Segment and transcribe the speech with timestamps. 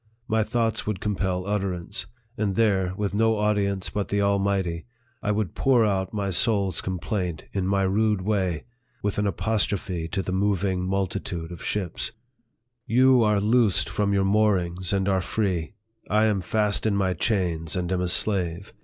[0.27, 4.87] My thoughts would compel utterance; and there, with no audience but the Almighty,
[5.21, 8.63] I would pour out my soul's complaint, in my rude way,
[9.03, 12.13] with an apostrophe to the moving mul titude of ships:"
[12.97, 15.73] You are loosed from your moorings, and are free;
[16.09, 18.73] I am fast in my chains, and am a slave